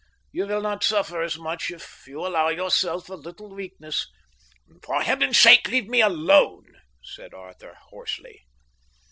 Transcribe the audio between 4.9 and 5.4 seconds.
Heaven's